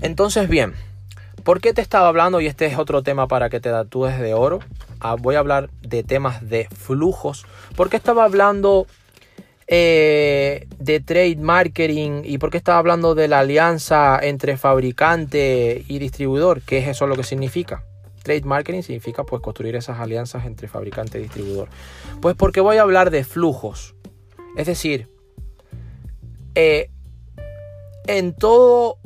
[0.00, 0.74] Entonces, bien,
[1.42, 2.40] ¿por qué te estaba hablando?
[2.40, 4.60] Y este es otro tema para que te tatúes de oro.
[5.00, 7.46] Ah, voy a hablar de temas de flujos.
[7.76, 8.86] ¿Por qué estaba hablando
[9.66, 15.98] eh, de trade marketing y por qué estaba hablando de la alianza entre fabricante y
[15.98, 16.62] distribuidor?
[16.62, 17.84] ¿Qué es eso lo que significa?
[18.22, 21.68] Trade marketing significa pues construir esas alianzas entre fabricante y distribuidor.
[22.20, 23.94] Pues porque voy a hablar de flujos.
[24.56, 25.08] Es decir,
[26.54, 26.90] eh,
[28.06, 28.98] en todo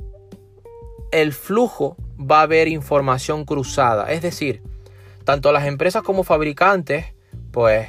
[1.10, 4.12] el flujo va a haber información cruzada.
[4.12, 4.62] Es decir,
[5.24, 7.06] tanto las empresas como fabricantes,
[7.50, 7.88] pues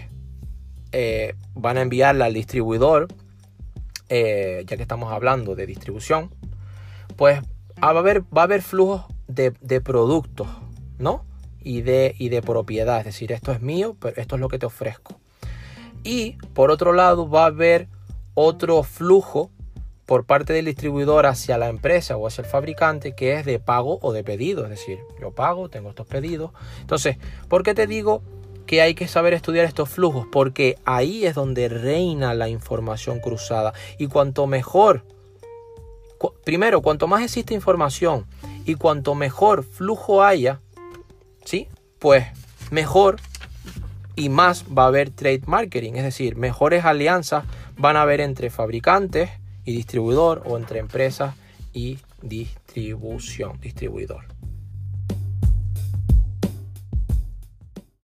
[0.92, 3.08] eh, van a enviarla al distribuidor,
[4.10, 6.34] eh, ya que estamos hablando de distribución,
[7.16, 7.42] pues
[7.82, 10.48] va a haber, va a haber flujos de, de productos,
[10.98, 11.26] ¿no?
[11.62, 14.60] Y de, y de propiedad, es decir, esto es mío, pero esto es lo que
[14.60, 15.20] te ofrezco.
[16.04, 17.90] Y por otro lado va a haber
[18.34, 19.52] otro flujo
[20.10, 24.00] por parte del distribuidor hacia la empresa o hacia el fabricante que es de pago
[24.02, 24.64] o de pedido.
[24.64, 26.50] Es decir, yo pago, tengo estos pedidos.
[26.82, 28.24] Entonces, ¿por qué te digo
[28.66, 30.26] que hay que saber estudiar estos flujos?
[30.32, 33.76] Porque ahí es donde reina la información cruzada.
[34.00, 35.04] Y cuanto mejor,
[36.44, 38.26] primero, cuanto más existe información
[38.66, 40.60] y cuanto mejor flujo haya,
[41.46, 41.68] ¿sí?
[42.00, 42.26] Pues
[42.72, 43.18] mejor
[44.16, 47.46] y más va a haber trade marketing, es decir, mejores alianzas
[47.78, 49.30] van a haber entre fabricantes,
[49.70, 51.36] y distribuidor o entre empresas
[51.74, 54.26] y distribución, distribuidor.